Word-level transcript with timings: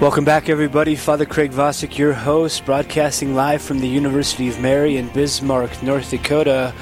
Welcome 0.00 0.24
back, 0.24 0.48
everybody. 0.48 0.96
Father 0.96 1.26
Craig 1.26 1.50
Vasek, 1.50 1.98
your 1.98 2.14
host, 2.14 2.64
broadcasting 2.64 3.34
live 3.34 3.60
from 3.60 3.80
the 3.80 3.86
University 3.86 4.48
of 4.48 4.58
Mary 4.58 4.96
in 4.96 5.10
Bismarck, 5.10 5.82
North 5.82 6.10
Dakota. 6.10 6.72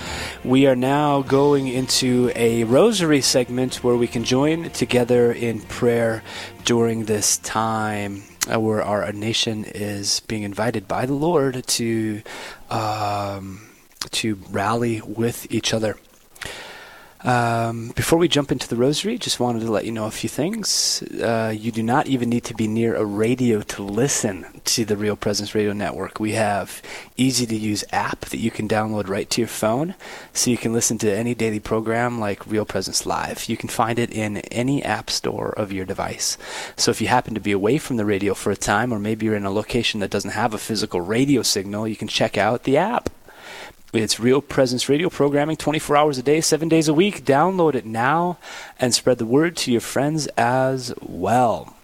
We 0.44 0.68
are 0.68 0.76
now 0.76 1.22
going 1.22 1.66
into 1.66 2.30
a 2.36 2.62
rosary 2.62 3.20
segment 3.20 3.82
where 3.82 3.96
we 3.96 4.06
can 4.06 4.22
join 4.22 4.70
together 4.70 5.32
in 5.32 5.62
prayer 5.62 6.22
during 6.64 7.06
this 7.06 7.38
time 7.38 8.22
uh, 8.48 8.60
where 8.60 8.84
our 8.84 9.10
nation 9.10 9.64
is 9.64 10.20
being 10.20 10.44
invited 10.44 10.86
by 10.86 11.04
the 11.04 11.14
Lord 11.14 11.66
to 11.66 12.22
um, 12.70 13.66
to 14.12 14.36
rally 14.52 15.00
with 15.00 15.52
each 15.52 15.74
other. 15.74 15.96
Um, 17.22 17.88
before 17.96 18.18
we 18.18 18.28
jump 18.28 18.52
into 18.52 18.68
the 18.68 18.76
rosary, 18.76 19.18
just 19.18 19.40
wanted 19.40 19.60
to 19.60 19.72
let 19.72 19.84
you 19.84 19.90
know 19.90 20.06
a 20.06 20.10
few 20.10 20.28
things. 20.28 21.02
Uh, 21.02 21.52
you 21.56 21.72
do 21.72 21.82
not 21.82 22.06
even 22.06 22.28
need 22.28 22.44
to 22.44 22.54
be 22.54 22.68
near 22.68 22.94
a 22.94 23.04
radio 23.04 23.60
to 23.62 23.82
listen 23.82 24.46
to 24.64 24.84
the 24.84 24.96
Real 24.96 25.16
Presence 25.16 25.54
Radio 25.54 25.72
Network. 25.72 26.20
We 26.20 26.32
have 26.32 26.80
easy 27.16 27.44
to 27.46 27.56
use 27.56 27.84
app 27.90 28.20
that 28.26 28.38
you 28.38 28.52
can 28.52 28.68
download 28.68 29.08
right 29.08 29.28
to 29.30 29.40
your 29.40 29.48
phone, 29.48 29.96
so 30.32 30.50
you 30.50 30.56
can 30.56 30.72
listen 30.72 30.96
to 30.98 31.12
any 31.12 31.34
daily 31.34 31.60
program 31.60 32.20
like 32.20 32.46
Real 32.46 32.64
Presence 32.64 33.04
Live. 33.04 33.48
You 33.48 33.56
can 33.56 33.68
find 33.68 33.98
it 33.98 34.12
in 34.12 34.38
any 34.38 34.84
app 34.84 35.10
store 35.10 35.50
of 35.50 35.72
your 35.72 35.84
device. 35.84 36.38
So 36.76 36.92
if 36.92 37.00
you 37.00 37.08
happen 37.08 37.34
to 37.34 37.40
be 37.40 37.52
away 37.52 37.78
from 37.78 37.96
the 37.96 38.04
radio 38.04 38.34
for 38.34 38.52
a 38.52 38.56
time, 38.56 38.92
or 38.92 39.00
maybe 39.00 39.26
you're 39.26 39.34
in 39.34 39.44
a 39.44 39.50
location 39.50 39.98
that 40.00 40.10
doesn't 40.10 40.30
have 40.30 40.54
a 40.54 40.58
physical 40.58 41.00
radio 41.00 41.42
signal, 41.42 41.88
you 41.88 41.96
can 41.96 42.08
check 42.08 42.38
out 42.38 42.62
the 42.62 42.76
app. 42.76 43.10
It's 43.90 44.20
Real 44.20 44.42
Presence 44.42 44.90
Radio 44.90 45.08
programming 45.08 45.56
24 45.56 45.96
hours 45.96 46.18
a 46.18 46.22
day, 46.22 46.42
7 46.42 46.68
days 46.68 46.88
a 46.88 46.94
week. 46.94 47.24
Download 47.24 47.74
it 47.74 47.86
now 47.86 48.36
and 48.78 48.92
spread 48.92 49.16
the 49.16 49.24
word 49.24 49.56
to 49.58 49.72
your 49.72 49.80
friends 49.80 50.26
as 50.36 50.92
well. 51.00 51.74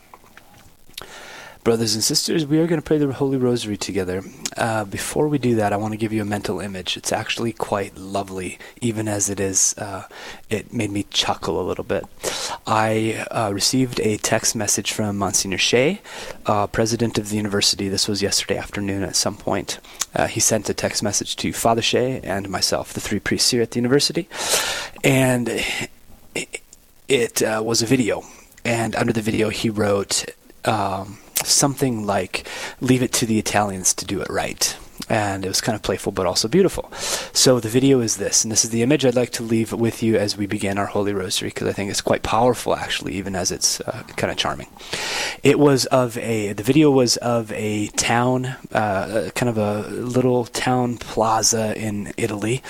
Brothers 1.64 1.94
and 1.94 2.04
sisters, 2.04 2.44
we 2.44 2.58
are 2.58 2.66
going 2.66 2.78
to 2.78 2.84
pray 2.84 2.98
the 2.98 3.10
Holy 3.10 3.38
Rosary 3.38 3.78
together. 3.78 4.22
Uh, 4.54 4.84
before 4.84 5.28
we 5.28 5.38
do 5.38 5.54
that, 5.54 5.72
I 5.72 5.78
want 5.78 5.92
to 5.92 5.96
give 5.96 6.12
you 6.12 6.20
a 6.20 6.26
mental 6.26 6.60
image. 6.60 6.98
It's 6.98 7.10
actually 7.10 7.54
quite 7.54 7.96
lovely, 7.96 8.58
even 8.82 9.08
as 9.08 9.30
it 9.30 9.40
is. 9.40 9.74
Uh, 9.78 10.06
it 10.50 10.74
made 10.74 10.90
me 10.90 11.06
chuckle 11.08 11.58
a 11.58 11.64
little 11.66 11.82
bit. 11.82 12.04
I 12.66 13.26
uh, 13.30 13.50
received 13.54 13.98
a 14.00 14.18
text 14.18 14.54
message 14.54 14.92
from 14.92 15.16
Monsignor 15.16 15.56
Shea, 15.56 16.02
uh, 16.44 16.66
president 16.66 17.16
of 17.16 17.30
the 17.30 17.38
university. 17.38 17.88
This 17.88 18.08
was 18.08 18.20
yesterday 18.20 18.58
afternoon 18.58 19.02
at 19.02 19.16
some 19.16 19.34
point. 19.38 19.78
Uh, 20.14 20.26
he 20.26 20.40
sent 20.40 20.68
a 20.68 20.74
text 20.74 21.02
message 21.02 21.34
to 21.36 21.54
Father 21.54 21.80
Shea 21.80 22.20
and 22.20 22.50
myself, 22.50 22.92
the 22.92 23.00
three 23.00 23.20
priests 23.20 23.52
here 23.52 23.62
at 23.62 23.70
the 23.70 23.78
university, 23.78 24.28
and 25.02 25.48
it, 26.34 26.60
it 27.08 27.42
uh, 27.42 27.62
was 27.64 27.80
a 27.80 27.86
video. 27.86 28.22
And 28.66 28.94
under 28.96 29.14
the 29.14 29.22
video, 29.22 29.48
he 29.48 29.70
wrote. 29.70 30.26
Um, 30.66 31.20
something 31.42 32.06
like 32.06 32.46
leave 32.80 33.02
it 33.02 33.12
to 33.14 33.27
the 33.27 33.38
Italians 33.38 33.94
to 33.94 34.04
do 34.04 34.20
it 34.20 34.28
right. 34.30 34.77
And 35.08 35.44
it 35.44 35.48
was 35.48 35.60
kind 35.60 35.74
of 35.74 35.82
playful 35.82 36.12
but 36.12 36.24
also 36.24 36.46
beautiful. 36.46 36.90
So 37.32 37.58
the 37.58 37.68
video 37.68 38.00
is 38.00 38.16
this, 38.16 38.44
and 38.44 38.52
this 38.52 38.64
is 38.64 38.70
the 38.70 38.82
image 38.82 39.04
I'd 39.04 39.16
like 39.16 39.32
to 39.32 39.42
leave 39.42 39.72
with 39.72 40.05
you 40.05 40.16
as 40.16 40.36
we 40.36 40.46
begin 40.46 40.78
our 40.78 40.86
Holy 40.86 41.12
Rosary 41.12 41.48
because 41.48 41.66
I 41.66 41.72
think 41.72 41.90
it's 41.90 42.00
quite 42.00 42.22
powerful 42.22 42.77
actually, 42.77 43.14
even 43.14 43.34
as 43.34 43.50
it's 43.50 43.80
uh, 43.80 44.05
kind 44.16 44.30
of 44.30 44.36
charming. 44.36 44.68
It 45.42 45.58
was 45.58 45.86
of 45.86 46.16
a, 46.18 46.52
the 46.52 46.62
video 46.62 46.90
was 46.92 47.16
of 47.18 47.50
a 47.52 47.88
town, 47.88 48.55
uh, 48.72 49.30
kind 49.34 49.51
of 49.51 49.58
a 49.58 49.89
little 49.90 50.45
town 50.46 50.96
plaza 50.98 51.77
in 51.77 52.14
Italy 52.16 52.62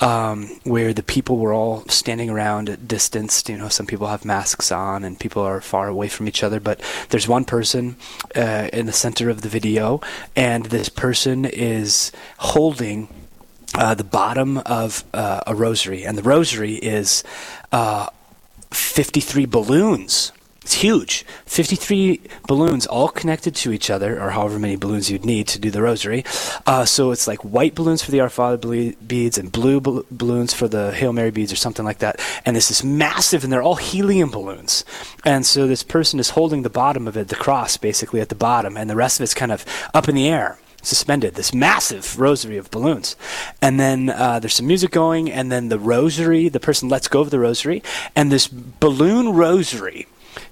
um, 0.00 0.46
where 0.64 0.92
the 0.92 1.02
people 1.02 1.38
were 1.38 1.52
all 1.52 1.84
standing 1.88 2.30
around 2.30 2.68
at 2.68 2.88
distance. 2.88 3.42
You 3.48 3.58
know, 3.58 3.68
some 3.68 3.86
people 3.86 4.06
have 4.06 4.24
masks 4.24 4.72
on 4.72 5.04
and 5.04 5.18
people 5.18 5.42
are 5.42 5.60
far 5.60 5.88
away 5.88 6.08
from 6.08 6.26
each 6.28 6.42
other, 6.42 6.60
but 6.60 6.80
there's 7.10 7.28
one 7.28 7.44
person 7.44 7.96
uh, 8.34 8.68
in 8.72 8.86
the 8.86 8.92
center 8.92 9.28
of 9.30 9.42
the 9.42 9.48
video, 9.48 10.00
and 10.34 10.66
this 10.66 10.88
person 10.88 11.44
is 11.44 12.12
holding 12.38 13.08
uh, 13.74 13.94
the 13.94 14.04
bottom 14.04 14.58
of 14.58 15.04
uh, 15.14 15.40
a 15.46 15.54
rosary, 15.54 16.04
and 16.04 16.18
the 16.18 16.22
rosary 16.22 16.74
is 16.74 17.22
uh, 17.72 18.08
53 18.70 19.46
balloons 19.46 20.32
it's 20.62 20.74
huge. 20.74 21.24
53 21.46 22.20
balloons 22.46 22.86
all 22.86 23.08
connected 23.08 23.54
to 23.56 23.72
each 23.72 23.88
other, 23.88 24.20
or 24.20 24.30
however 24.30 24.58
many 24.58 24.76
balloons 24.76 25.10
you'd 25.10 25.24
need 25.24 25.48
to 25.48 25.58
do 25.58 25.70
the 25.70 25.80
rosary. 25.80 26.22
Uh, 26.66 26.84
so 26.84 27.12
it's 27.12 27.26
like 27.26 27.40
white 27.40 27.74
balloons 27.74 28.02
for 28.02 28.10
the 28.10 28.20
Our 28.20 28.28
Father 28.28 28.58
beads 29.06 29.38
and 29.38 29.50
blue 29.50 29.80
balloons 29.80 30.52
for 30.52 30.68
the 30.68 30.92
Hail 30.92 31.14
Mary 31.14 31.30
beads 31.30 31.50
or 31.50 31.56
something 31.56 31.84
like 31.84 31.98
that. 31.98 32.20
And 32.44 32.54
this 32.54 32.70
is 32.70 32.84
massive, 32.84 33.42
and 33.42 33.50
they're 33.50 33.62
all 33.62 33.76
helium 33.76 34.30
balloons. 34.30 34.84
And 35.24 35.46
so 35.46 35.66
this 35.66 35.82
person 35.82 36.20
is 36.20 36.30
holding 36.30 36.60
the 36.60 36.70
bottom 36.70 37.08
of 37.08 37.16
it, 37.16 37.28
the 37.28 37.36
cross 37.36 37.78
basically 37.78 38.20
at 38.20 38.28
the 38.28 38.34
bottom, 38.34 38.76
and 38.76 38.90
the 38.90 38.96
rest 38.96 39.18
of 39.18 39.24
it's 39.24 39.34
kind 39.34 39.52
of 39.52 39.64
up 39.94 40.08
in 40.08 40.14
the 40.14 40.28
air 40.28 40.58
suspended 40.82 41.34
this 41.34 41.52
massive 41.52 42.18
rosary 42.18 42.56
of 42.56 42.70
balloons 42.70 43.14
and 43.60 43.78
then 43.78 44.08
uh, 44.08 44.38
there's 44.38 44.54
some 44.54 44.66
music 44.66 44.90
going 44.90 45.30
and 45.30 45.52
then 45.52 45.68
the 45.68 45.78
rosary 45.78 46.48
the 46.48 46.58
person 46.58 46.88
lets 46.88 47.06
go 47.06 47.20
of 47.20 47.28
the 47.28 47.38
rosary 47.38 47.82
and 48.16 48.32
this 48.32 48.48
balloon 48.48 49.34
rosary 49.34 50.06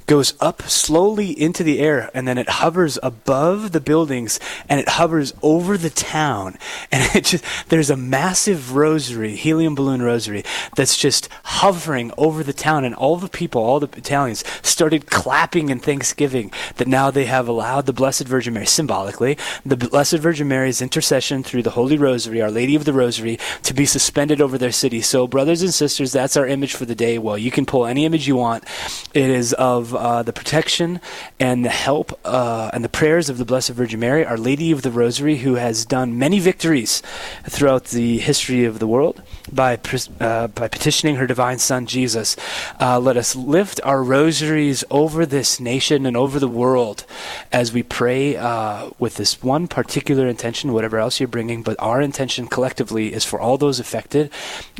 goes 0.08 0.32
up 0.40 0.62
slowly 0.62 1.38
into 1.38 1.62
the 1.62 1.78
air 1.78 2.10
and 2.14 2.26
then 2.26 2.38
it 2.38 2.48
hovers 2.48 2.98
above 3.02 3.72
the 3.72 3.80
buildings 3.80 4.40
and 4.66 4.80
it 4.80 4.88
hovers 4.88 5.34
over 5.42 5.76
the 5.78 5.90
town. 5.90 6.58
And 6.90 7.14
it 7.14 7.24
just 7.24 7.44
there's 7.68 7.90
a 7.90 7.96
massive 7.96 8.74
rosary 8.74 9.36
helium 9.36 9.74
balloon 9.74 10.00
rosary 10.00 10.42
that's 10.74 10.96
just 10.96 11.28
hovering 11.44 12.12
over 12.16 12.42
the 12.42 12.54
town 12.54 12.84
and 12.84 12.94
all 12.94 13.16
the 13.16 13.28
people 13.28 13.62
all 13.62 13.78
the 13.78 13.90
Italians 13.98 14.42
started 14.62 15.06
clapping 15.06 15.68
in 15.68 15.80
thanksgiving 15.80 16.50
that 16.76 16.88
now 16.88 17.10
they 17.10 17.26
have 17.26 17.46
allowed 17.46 17.84
the 17.84 17.92
blessed 17.92 18.26
virgin 18.26 18.54
mary 18.54 18.66
symbolically 18.66 19.36
the 19.66 19.76
blessed 19.76 20.18
virgin 20.18 20.48
mary's 20.48 20.80
intercession 20.80 21.42
through 21.42 21.62
the 21.62 21.70
holy 21.70 21.98
rosary 21.98 22.40
our 22.40 22.50
lady 22.50 22.74
of 22.74 22.86
the 22.86 22.92
rosary 22.92 23.38
to 23.62 23.74
be 23.74 23.84
suspended 23.84 24.40
over 24.40 24.56
their 24.56 24.72
city. 24.72 25.02
So 25.02 25.26
brothers 25.26 25.60
and 25.60 25.74
sisters 25.74 26.12
that's 26.12 26.38
our 26.38 26.46
image 26.46 26.74
for 26.74 26.86
the 26.86 26.94
day. 26.94 27.18
Well 27.18 27.36
you 27.36 27.50
can 27.50 27.66
pull 27.66 27.84
any 27.84 28.06
image 28.06 28.26
you 28.26 28.36
want. 28.36 28.64
It 29.12 29.28
is 29.28 29.52
of 29.52 29.94
uh, 29.98 30.22
the 30.22 30.32
protection 30.32 31.00
and 31.38 31.64
the 31.64 31.70
help 31.70 32.18
uh, 32.24 32.70
and 32.72 32.84
the 32.84 32.88
prayers 32.88 33.28
of 33.28 33.38
the 33.38 33.44
Blessed 33.44 33.70
Virgin 33.70 34.00
Mary, 34.00 34.24
Our 34.24 34.38
Lady 34.38 34.70
of 34.70 34.82
the 34.82 34.90
Rosary, 34.90 35.38
who 35.38 35.54
has 35.54 35.84
done 35.84 36.18
many 36.18 36.38
victories 36.38 37.02
throughout 37.44 37.86
the 37.86 38.18
history 38.18 38.64
of 38.64 38.78
the 38.78 38.86
world 38.86 39.22
by 39.52 39.78
uh, 40.20 40.46
by 40.48 40.68
petitioning 40.68 41.16
her 41.16 41.26
divine 41.26 41.58
Son 41.58 41.86
Jesus. 41.86 42.36
Uh, 42.80 42.98
let 42.98 43.16
us 43.16 43.34
lift 43.36 43.80
our 43.84 44.02
rosaries 44.02 44.84
over 44.90 45.26
this 45.26 45.60
nation 45.60 46.06
and 46.06 46.16
over 46.16 46.38
the 46.38 46.48
world 46.48 47.04
as 47.52 47.72
we 47.72 47.82
pray 47.82 48.36
uh, 48.36 48.90
with 48.98 49.16
this 49.16 49.42
one 49.42 49.68
particular 49.68 50.26
intention, 50.26 50.72
whatever 50.72 50.98
else 50.98 51.20
you're 51.20 51.28
bringing. 51.28 51.62
But 51.62 51.76
our 51.78 52.00
intention 52.00 52.46
collectively 52.46 53.12
is 53.12 53.24
for 53.24 53.40
all 53.40 53.58
those 53.58 53.80
affected 53.80 54.30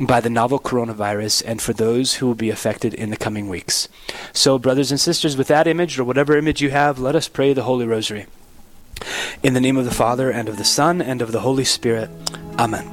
by 0.00 0.20
the 0.20 0.30
novel 0.30 0.58
coronavirus 0.58 1.42
and 1.46 1.60
for 1.60 1.72
those 1.72 2.14
who 2.14 2.26
will 2.26 2.34
be 2.34 2.50
affected 2.50 2.94
in 2.94 3.10
the 3.10 3.16
coming 3.16 3.48
weeks. 3.48 3.88
So, 4.32 4.58
brothers 4.58 4.90
and 4.90 5.00
sisters, 5.08 5.38
with 5.38 5.48
that 5.48 5.66
image 5.66 5.98
or 5.98 6.04
whatever 6.04 6.36
image 6.36 6.60
you 6.60 6.68
have, 6.68 6.98
let 6.98 7.16
us 7.16 7.28
pray 7.28 7.54
the 7.54 7.62
Holy 7.62 7.86
Rosary. 7.86 8.26
In 9.42 9.54
the 9.54 9.60
name 9.60 9.78
of 9.78 9.86
the 9.86 9.90
Father, 9.90 10.30
and 10.30 10.50
of 10.50 10.58
the 10.58 10.64
Son, 10.64 11.00
and 11.00 11.22
of 11.22 11.32
the 11.32 11.40
Holy 11.40 11.64
Spirit. 11.64 12.10
Amen. 12.58 12.86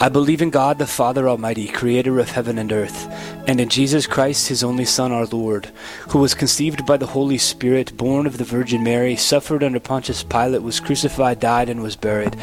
I 0.00 0.08
believe 0.08 0.40
in 0.40 0.48
God 0.48 0.78
the 0.78 0.86
Father 0.86 1.28
Almighty, 1.28 1.68
creator 1.68 2.18
of 2.18 2.30
heaven 2.30 2.56
and 2.56 2.72
earth, 2.72 3.12
and 3.46 3.60
in 3.60 3.68
Jesus 3.68 4.06
Christ, 4.06 4.48
his 4.48 4.64
only 4.64 4.86
Son, 4.86 5.12
our 5.12 5.26
Lord, 5.26 5.66
who 6.08 6.18
was 6.18 6.32
conceived 6.32 6.86
by 6.86 6.96
the 6.96 7.08
Holy 7.08 7.36
Spirit, 7.36 7.94
born 7.98 8.26
of 8.26 8.38
the 8.38 8.44
Virgin 8.44 8.82
Mary, 8.82 9.14
suffered 9.14 9.62
under 9.62 9.80
Pontius 9.80 10.22
Pilate, 10.22 10.62
was 10.62 10.80
crucified, 10.80 11.40
died, 11.40 11.68
and 11.68 11.82
was 11.82 11.94
buried. 11.94 12.36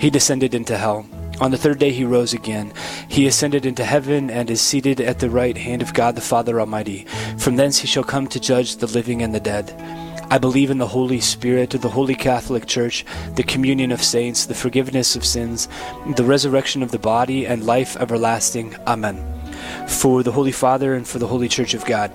He 0.00 0.10
descended 0.10 0.56
into 0.56 0.76
hell. 0.76 1.06
On 1.40 1.50
the 1.50 1.58
third 1.58 1.78
day 1.78 1.90
he 1.90 2.04
rose 2.04 2.32
again. 2.32 2.72
He 3.08 3.26
ascended 3.26 3.66
into 3.66 3.84
heaven 3.84 4.30
and 4.30 4.50
is 4.50 4.60
seated 4.60 5.00
at 5.00 5.18
the 5.18 5.30
right 5.30 5.56
hand 5.56 5.82
of 5.82 5.92
God 5.92 6.14
the 6.14 6.20
Father 6.20 6.60
Almighty. 6.60 7.06
From 7.38 7.56
thence 7.56 7.78
he 7.78 7.86
shall 7.86 8.04
come 8.04 8.28
to 8.28 8.40
judge 8.40 8.76
the 8.76 8.86
living 8.86 9.22
and 9.22 9.34
the 9.34 9.40
dead. 9.40 9.72
I 10.30 10.38
believe 10.38 10.70
in 10.70 10.78
the 10.78 10.86
Holy 10.86 11.20
Spirit, 11.20 11.70
the 11.70 11.88
Holy 11.88 12.14
Catholic 12.14 12.66
Church, 12.66 13.04
the 13.34 13.42
communion 13.42 13.92
of 13.92 14.02
saints, 14.02 14.46
the 14.46 14.54
forgiveness 14.54 15.16
of 15.16 15.24
sins, 15.24 15.68
the 16.16 16.24
resurrection 16.24 16.82
of 16.82 16.92
the 16.92 16.98
body, 16.98 17.46
and 17.46 17.66
life 17.66 17.96
everlasting. 17.96 18.74
Amen. 18.86 19.16
For 19.86 20.22
the 20.22 20.32
Holy 20.32 20.52
Father 20.52 20.94
and 20.94 21.06
for 21.06 21.18
the 21.18 21.26
Holy 21.26 21.48
Church 21.48 21.74
of 21.74 21.84
God. 21.84 22.10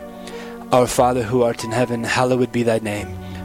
Our 0.72 0.88
Father 0.88 1.24
who 1.24 1.44
art 1.44 1.64
in 1.64 1.72
heaven, 1.72 2.04
hallowed 2.04 2.52
be 2.52 2.64
thy 2.64 2.80
name. 2.80 3.16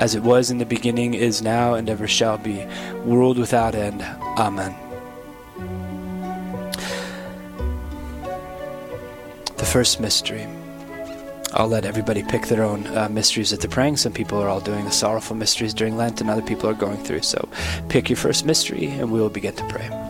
as 0.00 0.14
it 0.14 0.22
was 0.22 0.50
in 0.50 0.58
the 0.58 0.66
beginning, 0.66 1.14
is 1.14 1.42
now, 1.42 1.74
and 1.74 1.88
ever 1.88 2.08
shall 2.08 2.38
be, 2.38 2.66
world 3.04 3.38
without 3.38 3.74
end. 3.74 4.02
Amen. 4.38 4.74
The 9.58 9.66
first 9.66 10.00
mystery. 10.00 10.48
I'll 11.52 11.68
let 11.68 11.84
everybody 11.84 12.22
pick 12.22 12.46
their 12.46 12.62
own 12.62 12.86
uh, 12.96 13.08
mysteries 13.10 13.50
that 13.50 13.60
they're 13.60 13.68
praying. 13.68 13.98
Some 13.98 14.12
people 14.12 14.40
are 14.40 14.48
all 14.48 14.60
doing 14.60 14.86
the 14.86 14.90
sorrowful 14.90 15.36
mysteries 15.36 15.74
during 15.74 15.98
Lent, 15.98 16.20
and 16.20 16.30
other 16.30 16.42
people 16.42 16.70
are 16.70 16.74
going 16.74 17.04
through. 17.04 17.22
So 17.22 17.46
pick 17.88 18.08
your 18.08 18.16
first 18.16 18.46
mystery, 18.46 18.86
and 18.86 19.12
we 19.12 19.20
will 19.20 19.28
begin 19.28 19.54
to 19.56 19.66
pray. 19.68 20.09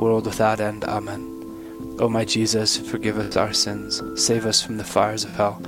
world 0.00 0.26
without 0.26 0.60
end. 0.60 0.84
Amen. 0.84 1.26
O 2.00 2.08
my 2.08 2.24
Jesus, 2.24 2.78
forgive 2.78 3.18
us 3.18 3.36
our 3.36 3.52
sins, 3.52 4.02
save 4.16 4.46
us 4.46 4.62
from 4.62 4.78
the 4.78 4.84
fires 4.84 5.24
of 5.24 5.32
hell. 5.32 5.62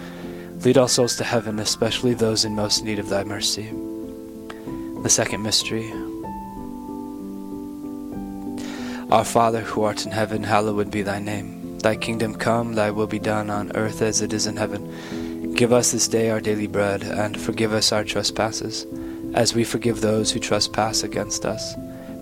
Lead 0.64 0.78
all 0.78 0.88
souls 0.88 1.16
to 1.16 1.25
heaven, 1.25 1.59
especially 1.59 2.14
those 2.14 2.45
in 2.45 2.54
most 2.54 2.85
need 2.85 2.99
of 2.99 3.09
thy 3.09 3.23
mercy. 3.25 3.71
The 5.02 5.11
second 5.11 5.42
mystery 5.42 5.92
our 9.12 9.25
Father 9.26 9.61
who 9.61 9.83
art 9.83 10.07
in 10.07 10.11
heaven, 10.11 10.42
hallowed 10.42 10.90
be 10.90 11.02
thy 11.02 11.18
name. 11.18 11.78
Thy 11.80 11.97
kingdom 11.97 12.35
come, 12.35 12.73
thy 12.73 12.90
will 12.90 13.07
be 13.07 13.18
done 13.18 13.50
on 13.50 13.76
earth 13.76 14.00
as 14.00 14.23
it 14.23 14.33
is 14.33 14.47
in 14.47 14.57
heaven. 14.57 15.52
Give 15.52 15.71
us 15.71 15.92
this 15.92 16.09
day 16.09 16.30
our 16.30 16.40
daily 16.40 16.66
bread, 16.66 17.02
and 17.02 17.38
forgive 17.38 17.75
us 17.75 17.92
our 17.92 18.04
trespasses, 18.04 18.87
as 19.35 19.54
we 19.54 19.64
forgive 19.64 20.00
those 20.00 20.30
who 20.30 20.40
trespass 20.40 21.02
against 21.02 21.45
us. 21.45 21.75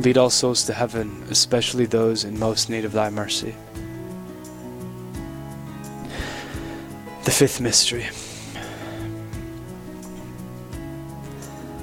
Lead 0.00 0.16
all 0.16 0.30
souls 0.30 0.64
to 0.64 0.72
heaven, 0.72 1.22
especially 1.28 1.84
those 1.84 2.24
in 2.24 2.38
most 2.38 2.70
need 2.70 2.86
of 2.86 2.92
thy 2.92 3.10
mercy. 3.10 3.54
The 7.24 7.30
fifth 7.30 7.60
mystery. 7.60 8.08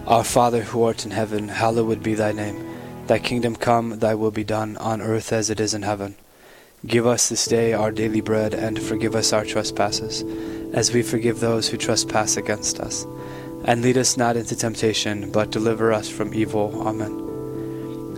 Our 0.08 0.24
Father 0.24 0.64
who 0.64 0.82
art 0.82 1.06
in 1.06 1.12
heaven, 1.12 1.48
hallowed 1.48 2.02
be 2.02 2.16
thy 2.16 2.32
name. 2.32 2.68
Thy 3.06 3.20
kingdom 3.20 3.56
come, 3.56 4.00
thy 4.00 4.16
will 4.16 4.32
be 4.32 4.44
done, 4.44 4.78
on 4.78 5.00
earth 5.00 5.32
as 5.32 5.52
it 5.52 5.60
is 5.60 5.76
in 5.76 5.84
heaven. 5.84 6.16
Give 6.88 7.06
us 7.06 7.30
this 7.30 7.46
day 7.46 7.74
our 7.74 7.92
daily 7.92 8.22
bread, 8.22 8.56
and 8.56 8.82
forgive 8.82 9.16
us 9.16 9.32
our 9.32 9.46
trespasses 9.46 10.24
as 10.74 10.92
we 10.92 11.04
forgive 11.04 11.40
those 11.40 11.70
who 11.70 11.78
trespass 11.78 12.36
against 12.36 12.80
us. 12.80 13.06
And 13.66 13.84
lead 13.84 13.98
us 13.98 14.18
not 14.18 14.38
into 14.38 14.56
temptation, 14.56 15.32
but 15.32 15.52
deliver 15.52 15.94
us 15.94 16.10
from 16.10 16.34
evil. 16.34 16.88
Amen. 16.88 17.27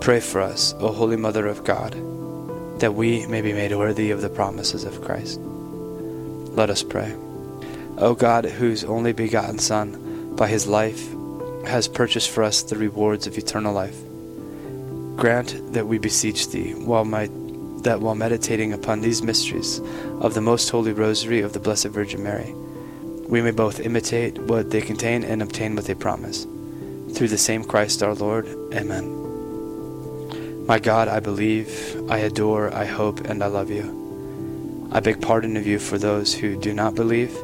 pray 0.00 0.20
for 0.20 0.40
us, 0.40 0.74
O 0.78 0.92
Holy 0.92 1.16
Mother 1.16 1.46
of 1.46 1.64
God, 1.64 1.92
that 2.80 2.94
we 2.94 3.26
may 3.26 3.40
be 3.40 3.52
made 3.52 3.76
worthy 3.76 4.10
of 4.10 4.20
the 4.20 4.28
promises 4.28 4.84
of 4.84 5.02
Christ. 5.02 5.40
Let 5.40 6.70
us 6.70 6.82
pray. 6.82 7.14
O 7.98 8.14
God, 8.14 8.44
whose 8.44 8.84
only 8.84 9.12
begotten 9.12 9.58
Son, 9.58 10.34
by 10.36 10.48
his 10.48 10.66
life, 10.66 11.08
has 11.66 11.88
purchased 11.88 12.30
for 12.30 12.42
us 12.42 12.62
the 12.62 12.76
rewards 12.76 13.26
of 13.26 13.36
eternal 13.36 13.72
life, 13.72 13.98
grant 15.16 15.72
that 15.72 15.86
we 15.86 15.98
beseech 15.98 16.50
thee, 16.50 16.72
while 16.74 17.04
my 17.04 17.28
that 17.82 18.00
while 18.00 18.16
meditating 18.16 18.72
upon 18.72 19.00
these 19.00 19.22
mysteries 19.22 19.80
of 20.20 20.34
the 20.34 20.40
Most 20.40 20.68
Holy 20.68 20.92
Rosary 20.92 21.42
of 21.42 21.52
the 21.52 21.60
Blessed 21.60 21.88
Virgin 21.88 22.24
Mary, 22.24 22.52
we 23.28 23.40
may 23.40 23.52
both 23.52 23.78
imitate 23.78 24.38
what 24.38 24.70
they 24.70 24.80
contain 24.80 25.22
and 25.22 25.42
obtain 25.42 25.76
what 25.76 25.84
they 25.84 25.94
promise. 25.94 26.44
Through 27.14 27.28
the 27.28 27.38
same 27.38 27.62
Christ 27.64 28.02
our 28.02 28.14
Lord. 28.14 28.46
Amen. 28.74 29.27
My 30.68 30.78
God, 30.78 31.08
I 31.08 31.20
believe, 31.20 31.98
I 32.10 32.18
adore, 32.18 32.70
I 32.74 32.84
hope, 32.84 33.20
and 33.20 33.42
I 33.42 33.46
love 33.46 33.70
you. 33.70 34.90
I 34.92 35.00
beg 35.00 35.22
pardon 35.22 35.56
of 35.56 35.66
you 35.66 35.78
for 35.78 35.96
those 35.96 36.34
who 36.34 36.60
do 36.60 36.74
not 36.74 36.94
believe, 36.94 37.34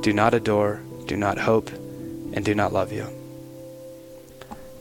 do 0.00 0.12
not 0.12 0.32
adore, 0.32 0.80
do 1.06 1.16
not 1.16 1.38
hope, 1.38 1.70
and 1.72 2.44
do 2.44 2.54
not 2.54 2.72
love 2.72 2.92
you. 2.92 3.08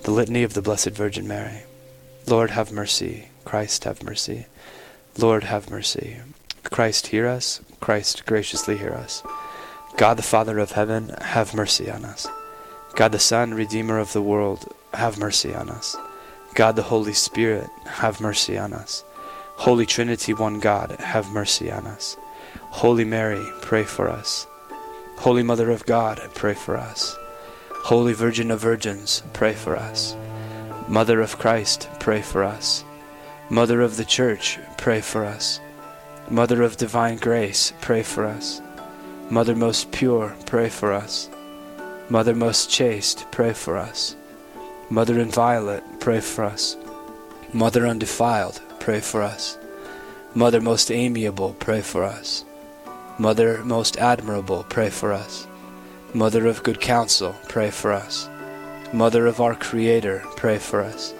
The 0.04 0.12
Litany 0.12 0.44
of 0.44 0.54
the 0.54 0.62
Blessed 0.62 0.91
Virgin 0.91 1.28
Mary. 1.28 1.63
Lord, 2.28 2.52
have 2.52 2.72
mercy. 2.72 3.30
Christ, 3.46 3.86
have 3.86 4.04
mercy. 4.04 4.46
Lord, 5.17 5.46
have 5.46 5.72
mercy. 5.72 6.17
Christ, 6.63 7.08
hear 7.08 7.28
us. 7.28 7.62
Christ, 7.80 8.28
graciously 8.28 8.78
hear 8.78 8.94
us. 8.94 9.24
God 9.98 10.17
the 10.17 10.24
Father 10.24 10.60
of 10.60 10.74
heaven, 10.74 11.15
have 11.20 11.56
mercy 11.56 11.89
on 11.89 12.06
us. 12.06 12.28
God 12.94 13.12
the 13.12 13.17
Son, 13.17 13.56
Redeemer 13.56 13.98
of 13.98 14.13
the 14.13 14.22
world, 14.22 14.72
have 14.94 15.17
mercy 15.17 15.56
on 15.56 15.72
us. 15.72 15.98
God 16.54 16.76
the 16.76 16.84
Holy 16.84 17.14
Spirit, 17.14 17.70
have 17.86 18.20
mercy 18.20 18.58
on 18.58 18.74
us. 18.74 19.04
Holy 19.56 19.86
Trinity, 19.86 20.34
one 20.34 20.60
God, 20.60 20.92
have 21.00 21.32
mercy 21.32 21.72
on 21.72 21.88
us. 21.88 22.18
Holy 22.72 23.06
Mary, 23.06 23.46
pray 23.62 23.84
for 23.84 24.10
us. 24.10 24.48
Holy 25.18 25.44
Mother 25.44 25.70
of 25.72 25.86
God, 25.86 26.20
pray 26.34 26.54
for 26.54 26.76
us. 26.76 27.16
Holy 27.84 28.14
Virgin 28.14 28.52
of 28.52 28.60
Virgins, 28.60 29.24
pray 29.34 29.54
for 29.54 29.76
us. 29.76 30.16
Mother 30.88 31.22
of 31.22 31.38
Christ, 31.38 31.88
pray 32.00 32.22
for 32.22 32.44
us. 32.44 32.84
Mother 33.50 33.82
of 33.82 33.98
the 33.98 34.06
Church, 34.06 34.60
pray 34.78 35.00
for 35.02 35.26
us. 35.26 35.60
Mother 36.30 36.64
of 36.64 36.78
divine 36.78 37.18
grace, 37.18 37.74
pray 37.82 38.04
for 38.04 38.26
us. 38.26 38.62
Mother 39.30 39.56
most 39.56 39.92
pure, 39.92 40.36
pray 40.46 40.70
for 40.70 40.92
us. 40.92 41.30
Mother 42.10 42.36
most 42.36 42.70
chaste, 42.70 43.26
pray 43.32 43.54
for 43.54 43.78
us. 43.78 44.16
Mother 44.91 45.17
inviolate, 45.19 46.01
pray 46.01 46.19
for 46.19 46.43
us. 46.43 46.75
Mother 47.54 47.88
undefiled, 47.88 48.62
pray 48.82 48.99
for 48.99 49.21
us. 49.21 49.58
Mother 50.36 50.60
most 50.60 50.91
amiable, 50.91 51.54
pray 51.60 51.80
for 51.80 52.04
us. 52.04 52.43
Mother 53.17 53.63
most 53.63 53.95
admirable, 53.95 54.65
pray 54.67 54.89
for 54.89 55.13
us. 55.13 55.47
Mother 56.13 56.45
of 56.45 56.62
good 56.63 56.82
counsel, 56.82 57.34
pray 57.47 57.71
for 57.71 57.93
us. 57.93 58.27
Mother 58.91 59.27
of 59.27 59.39
our 59.39 59.56
Creator, 59.56 60.25
pray 60.36 60.58
for 60.58 60.82
us. 60.82 61.13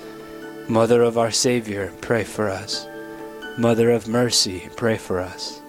Mother 0.68 1.02
of 1.02 1.18
our 1.18 1.32
Savior, 1.32 1.94
pray 2.02 2.26
for 2.26 2.50
us. 2.50 2.86
Mother 3.58 3.90
of 3.92 4.06
mercy, 4.06 4.68
pray 4.76 4.98
for 4.98 5.22
us. 5.22 5.62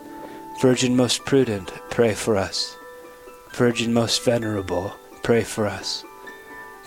Virgin 0.61 0.97
most 0.97 1.25
prudent, 1.25 1.73
pray 1.91 2.15
for 2.15 2.37
us. 2.37 2.75
Virgin 3.53 3.93
most 3.95 4.25
venerable, 4.25 4.93
pray 5.23 5.45
for 5.45 5.69
us. 5.69 6.05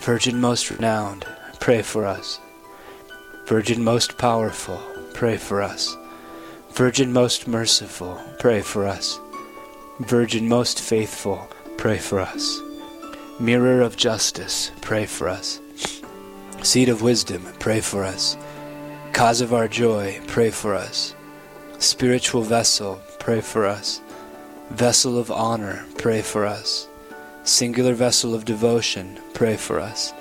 Virgin 0.00 0.40
most 0.40 0.70
renowned, 0.70 1.26
pray 1.58 1.82
for 1.82 2.06
us. 2.06 2.38
Virgin 3.46 3.82
most 3.82 4.18
powerful, 4.18 4.80
pray 5.14 5.36
for 5.36 5.62
us. 5.62 5.96
Virgin 6.72 7.12
most 7.12 7.48
merciful, 7.48 8.20
pray 8.38 8.60
for 8.60 8.86
us. 8.86 9.18
Virgin 10.00 10.48
most 10.48 10.80
faithful, 10.80 11.48
pray 11.76 11.98
for 11.98 12.20
us. 12.20 12.60
Mirror 13.40 13.80
of 13.80 13.96
justice, 13.96 14.70
pray 14.80 15.06
for 15.06 15.28
us. 15.28 15.60
Seed 16.62 16.88
of 16.88 17.02
wisdom, 17.02 17.44
pray 17.58 17.80
for 17.80 18.04
us. 18.04 18.36
Cause 19.12 19.40
of 19.40 19.54
our 19.54 19.68
joy, 19.68 20.20
pray 20.26 20.50
for 20.50 20.74
us. 20.74 21.14
Spiritual 21.78 22.42
vessel, 22.42 23.00
pray 23.18 23.40
for 23.40 23.66
us. 23.66 24.00
Vessel 24.70 25.18
of 25.18 25.30
honor, 25.30 25.86
pray 25.96 26.22
for 26.22 26.44
us. 26.44 26.88
Singular 27.44 27.94
vessel 27.94 28.34
of 28.34 28.44
devotion, 28.44 29.18
pray 29.36 29.54
for 29.54 29.78
us. 29.78 30.14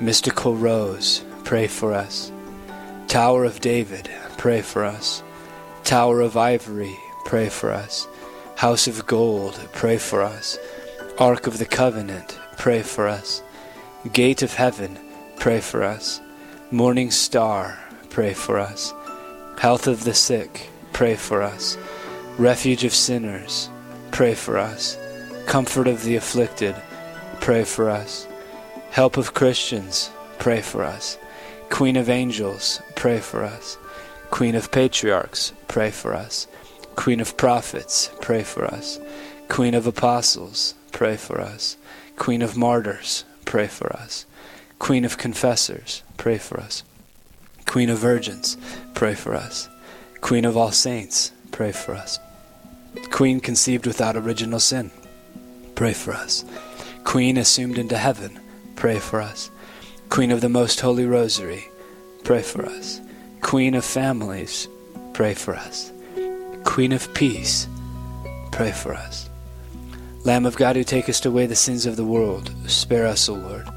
Mystical 0.00 0.56
rose, 0.56 1.22
pray 1.44 1.66
for 1.66 1.92
us. 1.92 2.32
Tower 3.06 3.44
of 3.44 3.60
David, 3.60 4.08
pray 4.38 4.62
for 4.62 4.86
us. 4.86 5.22
Tower 5.84 6.22
of 6.22 6.34
ivory, 6.34 6.96
pray 7.26 7.50
for 7.50 7.70
us. 7.70 8.08
House 8.56 8.86
of 8.86 9.06
gold, 9.06 9.60
pray 9.74 9.98
for 9.98 10.22
us. 10.22 10.58
Ark 11.18 11.46
of 11.46 11.58
the 11.58 11.66
covenant, 11.66 12.38
pray 12.56 12.82
for 12.82 13.06
us. 13.06 13.42
Gate 14.14 14.40
of 14.40 14.54
heaven, 14.54 14.98
pray 15.38 15.60
for 15.60 15.82
us. 15.82 16.18
Morning 16.70 17.10
star, 17.10 17.78
pray 18.08 18.32
for 18.32 18.58
us. 18.58 18.94
Health 19.58 19.86
of 19.86 20.04
the 20.04 20.14
sick, 20.14 20.70
pray 20.94 21.16
for 21.16 21.42
us. 21.42 21.76
Refuge 22.38 22.84
of 22.84 22.94
sinners, 22.94 23.68
pray 24.10 24.34
for 24.34 24.56
us. 24.56 24.96
Comfort 25.46 25.86
of 25.86 26.02
the 26.02 26.16
afflicted, 26.16 26.74
pray 27.40 27.62
for 27.62 27.90
us. 27.90 28.27
Help 28.90 29.16
of 29.16 29.34
Christians, 29.34 30.10
pray 30.38 30.60
for 30.60 30.82
us. 30.82 31.18
Queen 31.70 31.96
of 31.96 32.08
angels, 32.08 32.80
pray 32.96 33.20
for 33.20 33.44
us. 33.44 33.76
Queen 34.30 34.54
of 34.54 34.70
patriarchs, 34.72 35.52
pray 35.68 35.90
for 35.90 36.14
us. 36.14 36.46
Queen 36.96 37.20
of 37.20 37.36
prophets, 37.36 38.10
pray 38.20 38.42
for 38.42 38.64
us. 38.64 38.98
Queen 39.48 39.74
of 39.74 39.86
apostles, 39.86 40.74
pray 40.92 41.16
for 41.16 41.40
us. 41.40 41.76
Queen 42.16 42.42
of 42.42 42.56
martyrs, 42.56 43.24
pray 43.44 43.66
for 43.66 43.92
us. 43.94 44.26
Queen 44.78 45.04
of 45.04 45.18
confessors, 45.18 46.02
pray 46.16 46.38
for 46.38 46.58
us. 46.58 46.82
Queen 47.66 47.90
of 47.90 47.98
virgins, 47.98 48.56
pray 48.94 49.14
for 49.14 49.34
us. 49.34 49.68
Queen 50.20 50.44
of 50.44 50.56
all 50.56 50.72
saints, 50.72 51.32
pray 51.52 51.70
for 51.70 51.94
us. 51.94 52.18
Queen 53.10 53.40
conceived 53.40 53.86
without 53.86 54.16
original 54.16 54.58
sin, 54.58 54.90
pray 55.74 55.92
for 55.92 56.12
us. 56.12 56.44
Queen 57.04 57.36
assumed 57.36 57.78
into 57.78 57.96
heaven, 57.96 58.40
pray 58.78 59.00
for 59.00 59.20
us. 59.20 59.50
Queen 60.08 60.30
of 60.30 60.40
the 60.40 60.48
Most 60.48 60.80
Holy 60.80 61.04
Rosary, 61.04 61.68
pray 62.22 62.42
for 62.42 62.64
us. 62.64 63.00
Queen 63.40 63.74
of 63.74 63.84
families, 63.84 64.68
pray 65.14 65.34
for 65.34 65.56
us. 65.56 65.90
Queen 66.62 66.92
of 66.92 67.12
peace, 67.12 67.66
pray 68.52 68.70
for 68.70 68.94
us. 68.94 69.28
Lamb 70.22 70.46
of 70.46 70.56
God 70.56 70.76
who 70.76 70.84
takest 70.84 71.26
away 71.26 71.46
the 71.46 71.56
sins 71.56 71.86
of 71.86 71.96
the 71.96 72.04
world, 72.04 72.52
spare 72.68 73.08
us, 73.08 73.28
O 73.28 73.34
Lord. 73.34 73.68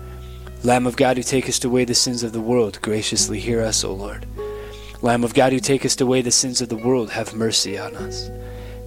Lamb 0.63 0.85
of 0.85 0.97
God 0.97 1.17
who 1.17 1.23
takest 1.23 1.65
away 1.65 1.83
the 1.83 1.95
sins 1.95 2.21
of 2.21 2.31
the 2.31 2.39
world, 2.39 2.79
graciously 2.83 3.39
hear 3.39 3.63
us, 3.63 3.83
O 3.83 3.93
Lord. 3.93 4.27
Lamb 5.01 5.23
of 5.23 5.33
God 5.33 5.51
who 5.51 5.59
takest 5.59 5.99
away 5.99 6.21
the 6.21 6.29
sins 6.29 6.61
of 6.61 6.69
the 6.69 6.77
world, 6.77 7.09
have 7.09 7.33
mercy 7.33 7.75
on 7.75 7.95
us. 7.95 8.29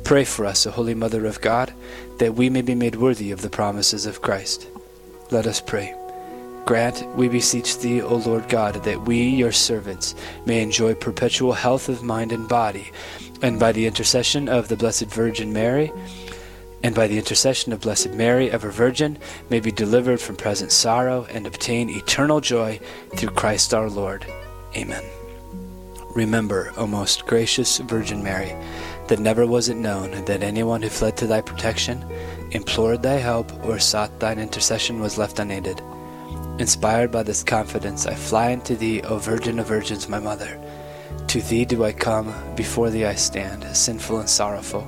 Pray 0.05 0.22
for 0.22 0.46
us, 0.46 0.64
O 0.64 0.70
Holy 0.70 0.94
Mother 0.94 1.27
of 1.27 1.40
God, 1.40 1.74
that 2.20 2.37
we 2.37 2.48
may 2.48 2.62
be 2.62 2.77
made 2.77 2.94
worthy 2.94 3.33
of 3.33 3.42
the 3.42 3.50
promises 3.50 4.07
of 4.07 4.22
Christ. 4.22 4.68
Let 5.33 5.48
us 5.48 5.61
pray. 5.61 5.92
Grant, 6.64 7.07
we 7.14 7.29
beseech 7.29 7.79
thee, 7.79 8.00
O 8.00 8.16
Lord 8.16 8.48
God, 8.48 8.74
that 8.85 9.03
we, 9.03 9.29
your 9.29 9.53
servants, 9.53 10.14
may 10.46 10.62
enjoy 10.62 10.94
perpetual 10.94 11.53
health 11.53 11.90
of 11.90 12.03
mind 12.03 12.33
and 12.33 12.48
body, 12.48 12.90
and 13.42 13.61
by 13.61 13.70
the 13.72 13.87
intercession 13.87 14.48
of 14.48 14.68
the 14.68 14.77
Blessed 14.77 15.07
Virgin 15.07 15.53
Mary, 15.53 15.92
and 16.83 16.94
by 16.94 17.07
the 17.07 17.18
intercession 17.18 17.72
of 17.72 17.83
Blessed 17.83 18.11
Mary, 18.12 18.50
ever 18.50 18.70
Virgin, 18.70 19.18
may 19.50 19.61
be 19.61 19.70
delivered 19.70 20.20
from 20.20 20.37
present 20.37 20.72
sorrow 20.72 21.27
and 21.31 21.46
obtain 21.46 21.90
eternal 21.90 22.40
joy 22.40 22.81
through 23.16 23.31
Christ 23.31 23.74
our 23.74 23.90
Lord. 23.90 24.24
Amen. 24.74 25.05
Remember, 26.14 26.72
O 26.79 26.87
most 26.87 27.27
gracious 27.27 27.77
Virgin 27.79 28.22
Mary, 28.22 28.55
that 29.09 29.18
never 29.18 29.46
was 29.46 29.68
it 29.68 29.77
known 29.77 30.24
that 30.24 30.42
anyone 30.42 30.81
who 30.81 30.88
fled 30.88 31.16
to 31.18 31.27
thy 31.27 31.42
protection, 31.42 32.03
implored 32.53 33.03
thy 33.03 33.16
help, 33.16 33.53
or 33.66 33.79
sought 33.79 34.18
thine 34.18 34.38
intercession 34.38 35.00
was 35.00 35.18
left 35.18 35.38
unaided. 35.38 35.83
Inspired 36.61 37.11
by 37.11 37.25
this 37.25 37.43
confidence, 37.43 38.07
I 38.07 38.14
fly 38.14 38.53
unto 38.53 38.77
thee, 38.77 39.03
O 39.03 39.19
Virgin 39.19 39.59
of 39.59 39.67
Virgins, 39.67 40.09
my 40.09 40.21
mother. 40.21 40.57
To 41.27 41.43
thee 41.43 41.64
do 41.64 41.83
I 41.83 41.93
come, 41.93 42.33
before 42.55 42.90
thee 42.90 43.05
I 43.05 43.17
stand, 43.17 43.64
sinful 43.77 44.21
and 44.21 44.31
sorrowful. 44.31 44.87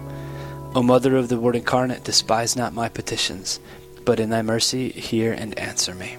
O 0.76 0.82
Mother 0.82 1.16
of 1.16 1.28
the 1.28 1.40
Word 1.40 1.56
incarnate, 1.56 2.04
despise 2.04 2.54
not 2.54 2.72
my 2.72 2.88
petitions, 2.88 3.58
but 4.04 4.20
in 4.20 4.30
thy 4.30 4.42
mercy 4.42 4.90
hear 4.90 5.32
and 5.32 5.58
answer 5.58 5.92
me. 5.92 6.16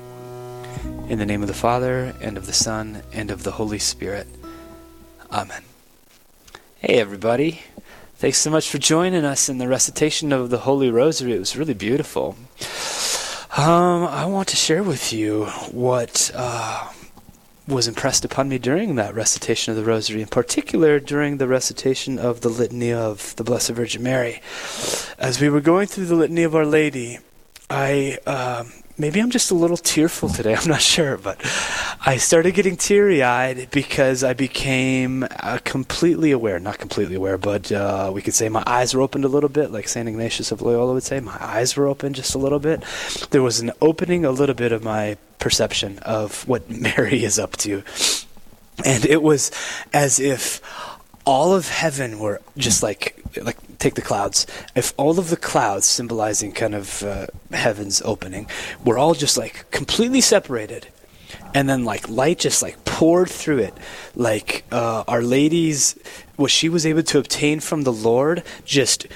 In 1.08 1.18
the 1.18 1.26
name 1.26 1.44
of 1.44 1.48
the 1.48 1.54
Father, 1.54 2.14
and 2.20 2.36
of 2.38 2.46
the 2.46 2.52
Son, 2.52 3.02
and 3.14 3.32
of 3.32 3.44
the 3.44 3.52
Holy 3.52 3.80
Spirit. 3.80 4.28
Amen. 5.32 5.64
Hey, 6.80 7.00
everybody. 7.00 7.62
Thanks 8.16 8.40
so 8.40 8.50
much 8.50 8.70
for 8.70 8.80
joining 8.80 9.24
us 9.24 9.48
in 9.48 9.60
the 9.60 9.70
recitation 9.70 10.34
of 10.34 10.50
the 10.50 10.60
Holy 10.60 10.92
Rosary. 10.92 11.32
It 11.32 11.40
was 11.40 11.56
really 11.56 11.74
beautiful. 11.74 12.36
Um, 13.58 14.04
I 14.04 14.28
want 14.28 14.50
to 14.50 14.56
share 14.56 14.84
with 14.84 15.12
you 15.12 15.46
what 15.72 16.30
uh, 16.36 16.92
was 17.68 17.88
impressed 17.88 18.24
upon 18.24 18.50
me 18.50 18.60
during 18.60 18.94
that 18.98 19.16
recitation 19.16 19.72
of 19.72 19.78
the 19.78 19.84
Rosary, 19.84 20.22
in 20.22 20.28
particular 20.28 21.00
during 21.00 21.38
the 21.38 21.48
recitation 21.48 22.20
of 22.20 22.42
the 22.42 22.50
Litany 22.50 22.94
of 22.94 23.36
the 23.38 23.44
Blessed 23.44 23.72
Virgin 23.72 24.04
Mary. 24.04 24.44
As 25.18 25.42
we 25.42 25.50
were 25.50 25.60
going 25.60 25.88
through 25.88 26.06
the 26.06 26.14
Litany 26.14 26.44
of 26.44 26.54
Our 26.56 26.68
Lady, 26.68 27.18
I 27.68 28.20
um, 28.28 28.72
maybe 28.98 29.20
I'm 29.20 29.30
just 29.30 29.52
a 29.52 29.56
little 29.56 29.78
tearful 29.78 30.30
today. 30.30 30.56
I'm 30.60 30.68
not 30.68 30.82
sure, 30.82 31.18
but 31.18 31.40
I 32.06 32.18
started 32.18 32.54
getting 32.54 32.76
teary 32.76 33.24
eyed 33.24 33.70
because 33.72 34.24
I 34.24 34.34
became 34.34 35.24
uh, 35.24 35.60
completely 35.64 36.32
aware, 36.32 36.60
not 36.60 36.78
completely 36.78 37.16
aware, 37.16 37.38
but 37.38 37.72
uh, 37.72 38.12
we 38.14 38.22
could 38.22 38.34
say 38.34 38.50
my 38.50 38.64
eyes 38.66 38.94
were 38.94 39.02
opened 39.02 39.26
a 39.26 39.30
little 39.30 39.50
bit, 39.50 39.72
like 39.72 39.88
St. 39.88 40.08
Ignatius 40.08 40.52
of 40.52 40.62
Loyola 40.62 40.94
would 40.94 41.04
say. 41.04 41.20
My 41.20 41.38
eyes 41.40 41.76
were 41.76 41.88
open 41.88 42.14
just 42.14 42.36
a 42.36 42.38
little 42.38 42.60
bit. 42.60 42.84
There 43.32 43.42
was 43.44 43.60
an 43.60 43.72
opening 43.82 44.26
a 44.26 44.32
little 44.32 44.56
bit 44.56 44.72
of 44.72 44.84
my 44.84 45.18
perception 45.40 46.00
of 46.00 46.48
what 46.48 46.70
Mary 46.82 47.24
is 47.24 47.40
up 47.40 47.58
to. 47.58 47.84
And 48.86 49.06
it 49.06 49.24
was 49.24 49.52
as 49.94 50.20
if 50.20 50.62
all 51.26 51.54
of 51.54 51.68
heaven 51.68 52.20
were 52.20 52.42
just 52.58 52.82
like 52.82 53.17
like 53.44 53.58
take 53.78 53.96
the 53.96 54.02
clouds. 54.02 54.46
If 54.76 54.94
all 54.98 55.20
of 55.20 55.30
the 55.30 55.38
clouds 55.38 55.86
symbolizing 55.86 56.52
kind 56.52 56.76
of 56.76 57.04
uh, 57.04 57.28
heaven's 57.52 58.02
opening 58.04 58.48
were 58.84 58.98
all 58.98 59.14
just 59.14 59.38
like 59.38 59.70
completely 59.72 60.22
separated, 60.22 60.88
and 61.54 61.70
then 61.70 61.86
like 61.86 62.08
light 62.10 62.40
just 62.40 62.62
like 62.62 62.84
poured 62.86 63.30
through 63.30 63.60
it, 63.60 63.74
like 64.16 64.66
uh, 64.72 65.04
Our 65.08 65.22
Lady's 65.22 65.98
what 66.36 66.52
she 66.52 66.70
was 66.70 66.86
able 66.86 67.04
to 67.04 67.20
obtain 67.20 67.60
from 67.60 67.84
the 67.84 67.94
Lord 67.94 68.44
just 68.64 69.08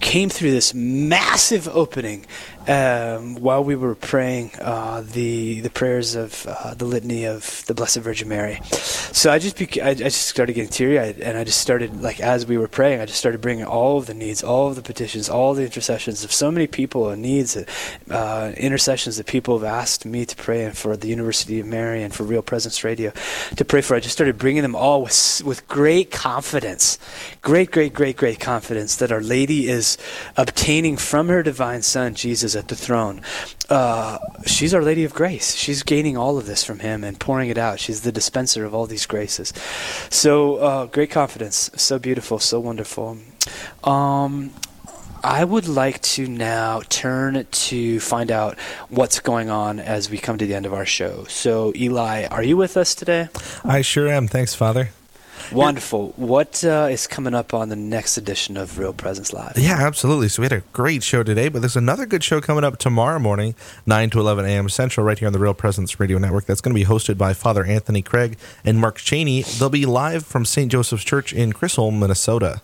came 0.00 0.28
through 0.28 0.50
this 0.50 0.74
massive 0.74 1.68
opening 1.68 2.26
um, 2.66 3.36
while 3.36 3.62
we 3.62 3.76
were 3.76 3.94
praying 3.94 4.50
uh, 4.60 5.02
the 5.04 5.60
the 5.60 5.70
prayers 5.70 6.14
of 6.14 6.46
uh, 6.48 6.74
the 6.74 6.84
litany 6.84 7.24
of 7.24 7.64
the 7.66 7.74
Blessed 7.74 7.98
Virgin 7.98 8.28
Mary. 8.28 8.60
So 8.72 9.30
I 9.30 9.38
just 9.38 9.60
I, 9.78 9.90
I, 9.90 9.94
just 9.94 10.28
started 10.28 10.54
getting 10.54 10.70
teary 10.70 10.98
and 10.98 11.36
I 11.36 11.44
just 11.44 11.60
started 11.60 12.02
like 12.02 12.20
as 12.20 12.46
we 12.46 12.56
were 12.56 12.68
praying, 12.68 13.00
I 13.00 13.06
just 13.06 13.18
started 13.18 13.40
bringing 13.40 13.64
all 13.64 13.98
of 13.98 14.06
the 14.06 14.14
needs, 14.14 14.42
all 14.42 14.68
of 14.68 14.76
the 14.76 14.82
petitions, 14.82 15.28
all 15.28 15.54
the 15.54 15.64
intercessions 15.64 16.24
of 16.24 16.32
so 16.32 16.50
many 16.50 16.66
people 16.66 17.10
and 17.10 17.20
needs, 17.20 17.56
uh, 18.10 18.52
intercessions 18.56 19.16
that 19.18 19.26
people 19.26 19.58
have 19.58 19.64
asked 19.64 20.06
me 20.06 20.24
to 20.24 20.36
pray 20.36 20.64
and 20.64 20.76
for 20.76 20.96
the 20.96 21.08
University 21.08 21.60
of 21.60 21.66
Mary 21.66 22.02
and 22.02 22.14
for 22.14 22.24
Real 22.24 22.42
Presence 22.42 22.82
Radio 22.82 23.12
to 23.56 23.64
pray 23.64 23.82
for. 23.82 23.94
I 23.94 24.00
just 24.00 24.14
started 24.14 24.38
bringing 24.38 24.62
them 24.62 24.74
all 24.74 25.02
with 25.02 25.42
with 25.44 25.66
great 25.68 26.10
confidence, 26.10 26.98
great, 27.42 27.70
great, 27.70 27.92
great, 27.92 28.16
great 28.16 28.40
confidence 28.40 28.96
that 28.96 29.12
Our 29.12 29.20
Lady 29.20 29.68
is 29.68 29.98
obtaining 30.36 30.96
from 30.96 31.28
her 31.28 31.42
divine 31.42 31.82
Son 31.82 32.14
Jesus 32.14 32.53
at 32.56 32.68
the 32.68 32.76
throne. 32.76 33.20
Uh, 33.68 34.18
she's 34.46 34.74
Our 34.74 34.82
Lady 34.82 35.04
of 35.04 35.14
Grace. 35.14 35.54
She's 35.54 35.82
gaining 35.82 36.16
all 36.16 36.38
of 36.38 36.46
this 36.46 36.64
from 36.64 36.80
Him 36.80 37.04
and 37.04 37.18
pouring 37.18 37.48
it 37.48 37.58
out. 37.58 37.80
She's 37.80 38.02
the 38.02 38.12
dispenser 38.12 38.64
of 38.64 38.74
all 38.74 38.86
these 38.86 39.06
graces. 39.06 39.52
So 40.10 40.56
uh, 40.56 40.86
great 40.86 41.10
confidence. 41.10 41.70
So 41.76 41.98
beautiful. 41.98 42.38
So 42.38 42.60
wonderful. 42.60 43.18
Um, 43.82 44.52
I 45.24 45.42
would 45.42 45.66
like 45.66 46.02
to 46.02 46.26
now 46.26 46.82
turn 46.90 47.46
to 47.50 48.00
find 48.00 48.30
out 48.30 48.58
what's 48.90 49.20
going 49.20 49.48
on 49.48 49.80
as 49.80 50.10
we 50.10 50.18
come 50.18 50.36
to 50.36 50.46
the 50.46 50.54
end 50.54 50.66
of 50.66 50.74
our 50.74 50.84
show. 50.84 51.24
So, 51.24 51.72
Eli, 51.74 52.26
are 52.26 52.42
you 52.42 52.58
with 52.58 52.76
us 52.76 52.94
today? 52.94 53.28
I 53.64 53.80
sure 53.80 54.06
am. 54.06 54.28
Thanks, 54.28 54.54
Father. 54.54 54.90
Wonderful. 55.52 56.12
What 56.16 56.64
uh, 56.64 56.88
is 56.90 57.06
coming 57.06 57.34
up 57.34 57.54
on 57.54 57.68
the 57.68 57.76
next 57.76 58.16
edition 58.16 58.56
of 58.56 58.78
Real 58.78 58.92
Presence 58.92 59.32
Live? 59.32 59.58
Yeah, 59.58 59.76
absolutely. 59.86 60.28
So 60.28 60.42
we 60.42 60.46
had 60.46 60.52
a 60.52 60.62
great 60.72 61.02
show 61.02 61.22
today, 61.22 61.48
but 61.48 61.60
there's 61.60 61.76
another 61.76 62.06
good 62.06 62.24
show 62.24 62.40
coming 62.40 62.64
up 62.64 62.78
tomorrow 62.78 63.18
morning, 63.18 63.54
9 63.86 64.10
to 64.10 64.20
11 64.20 64.44
a.m. 64.44 64.68
Central, 64.68 65.06
right 65.06 65.18
here 65.18 65.26
on 65.26 65.32
the 65.32 65.38
Real 65.38 65.54
Presence 65.54 65.98
Radio 66.00 66.18
Network. 66.18 66.46
That's 66.46 66.60
going 66.60 66.74
to 66.74 66.80
be 66.80 66.86
hosted 66.86 67.18
by 67.18 67.32
Father 67.34 67.64
Anthony 67.64 68.02
Craig 68.02 68.38
and 68.64 68.78
Mark 68.78 68.96
Cheney. 68.96 69.42
They'll 69.42 69.70
be 69.70 69.86
live 69.86 70.24
from 70.24 70.44
St. 70.44 70.70
Joseph's 70.70 71.04
Church 71.04 71.32
in 71.32 71.52
Chisholm, 71.52 72.00
Minnesota. 72.00 72.60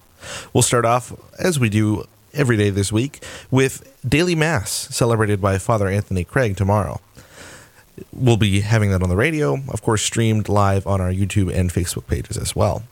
We'll 0.52 0.62
start 0.62 0.85
off, 0.85 1.12
as 1.38 1.59
we 1.59 1.68
do 1.68 2.04
every 2.33 2.56
day 2.56 2.70
this 2.70 2.92
week, 2.92 3.22
with 3.50 3.96
Daily 4.09 4.35
Mass, 4.35 4.70
celebrated 4.70 5.40
by 5.40 5.59
Father 5.59 5.88
Anthony 5.88 6.24
Craig 6.24 6.56
tomorrow. 6.56 7.00
We'll 8.12 8.36
be 8.36 8.60
having 8.60 8.90
that 8.90 9.02
on 9.02 9.08
the 9.08 9.16
radio, 9.16 9.58
of 9.68 9.82
course, 9.82 10.02
streamed 10.02 10.48
live 10.48 10.86
on 10.86 11.00
our 11.00 11.12
YouTube 11.12 11.52
and 11.54 11.70
Facebook 11.70 12.06
pages 12.06 12.36
as 12.36 12.54
well. 12.56 12.82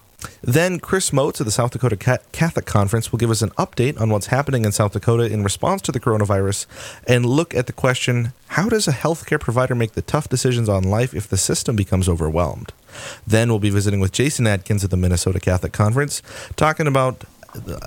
Then 0.43 0.81
Chris 0.81 1.13
Moats 1.13 1.39
of 1.39 1.47
the 1.47 1.53
South 1.53 1.71
Dakota 1.71 1.97
Catholic 2.33 2.67
Conference 2.67 3.13
will 3.13 3.19
give 3.19 3.31
us 3.31 3.43
an 3.43 3.51
update 3.51 4.01
on 4.01 4.11
what's 4.11 4.27
happening 4.27 4.65
in 4.65 4.73
South 4.73 4.93
Dakota 4.93 5.33
in 5.33 5.45
response 5.45 5.81
to 5.83 5.93
the 5.93 6.01
coronavirus 6.01 6.67
and 7.07 7.25
look 7.25 7.55
at 7.55 7.67
the 7.67 7.73
question 7.73 8.33
how 8.49 8.69
does 8.69 8.89
a 8.89 8.93
healthcare 8.93 9.39
provider 9.39 9.75
make 9.75 9.93
the 9.93 10.03
tough 10.03 10.29
decisions 10.29 10.69
on 10.69 10.83
life 10.83 11.15
if 11.15 11.29
the 11.29 11.37
system 11.37 11.77
becomes 11.77 12.09
overwhelmed? 12.09 12.73
Then 13.27 13.49
we'll 13.49 13.59
be 13.61 13.71
visiting 13.71 14.01
with 14.01 14.11
Jason 14.11 14.47
Adkins 14.47 14.83
of 14.83 14.91
the 14.91 14.97
Minnesota 14.97 15.39
Catholic 15.39 15.73
Conference, 15.73 16.23
talking 16.57 16.87
about 16.87 17.25